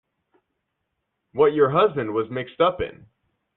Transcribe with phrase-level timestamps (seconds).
[1.33, 3.05] What your husband was mixed up in.